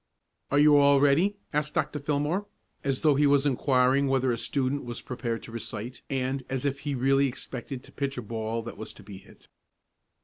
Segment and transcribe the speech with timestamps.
[0.49, 1.99] "Are you all ready?" asked Dr.
[1.99, 2.47] Fillmore,
[2.83, 6.79] as though he was inquiring whether a student was prepared to recite, and as if
[6.79, 9.47] he really expected to pitch a ball that was to be hit.